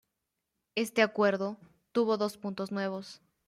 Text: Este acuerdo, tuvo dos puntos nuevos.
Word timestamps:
Este 0.73 1.03
acuerdo, 1.03 1.59
tuvo 1.91 2.17
dos 2.17 2.39
puntos 2.39 2.71
nuevos. 2.71 3.21